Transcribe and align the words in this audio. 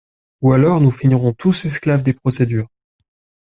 Ou 0.41 0.53
alors 0.53 0.81
nous 0.81 0.89
finirons 0.89 1.31
tous 1.33 1.65
esclaves 1.65 2.01
des 2.01 2.13
procédures. 2.13 2.67